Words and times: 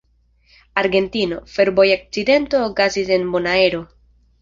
Argentino: 0.83 1.37
Fervoja 1.57 1.93
akcidento 2.01 2.65
okazis 2.73 3.15
en 3.19 3.31
Bonaero. 3.37 3.89